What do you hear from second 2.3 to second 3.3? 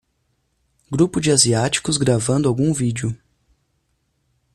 algum vídeo.